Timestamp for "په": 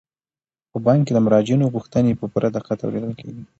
0.71-0.77, 2.19-2.25